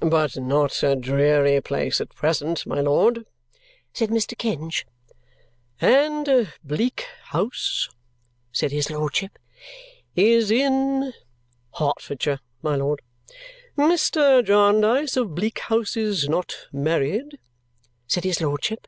"But 0.00 0.36
not 0.36 0.82
a 0.82 0.96
dreary 0.96 1.62
place 1.62 1.98
at 1.98 2.14
present, 2.14 2.66
my 2.66 2.82
lord," 2.82 3.24
said 3.94 4.10
Mr. 4.10 4.36
Kenge. 4.36 4.84
"And 5.80 6.52
Bleak 6.62 7.06
House," 7.30 7.88
said 8.52 8.70
his 8.70 8.90
lordship, 8.90 9.38
"is 10.14 10.50
in" 10.50 11.14
"Hertfordshire, 11.78 12.40
my 12.60 12.76
lord." 12.76 13.00
"Mr. 13.78 14.44
Jarndyce 14.44 15.16
of 15.16 15.34
Bleak 15.34 15.58
House 15.60 15.96
is 15.96 16.28
not 16.28 16.66
married?" 16.70 17.38
said 18.06 18.24
his 18.24 18.42
lordship. 18.42 18.86